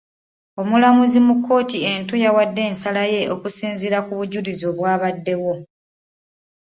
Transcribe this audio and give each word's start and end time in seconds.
Omulamuzi 0.61 1.19
mu 1.27 1.33
kkooti 1.37 1.77
ento 1.91 2.15
yawadde 2.23 2.61
ensala 2.69 3.03
ye 3.13 3.21
okusinziira 3.33 3.97
ku 4.05 4.11
bujulizi 4.19 4.63
obwabaddewo. 4.71 5.53